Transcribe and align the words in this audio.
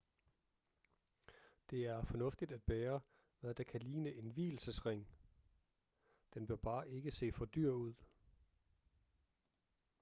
det 1.69 1.85
er 1.85 2.03
fornuftigt 2.03 2.51
at 2.51 2.63
bære 2.63 3.01
hvad 3.39 3.53
der 3.55 3.63
kan 3.63 3.81
ligne 3.81 4.13
en 4.13 4.35
vielsesring 4.35 5.07
den 6.33 6.47
bør 6.47 6.55
bare 6.55 6.89
ikke 6.89 7.11
se 7.11 7.31
for 7.31 7.45
dyr 7.45 7.71
ud 7.71 7.93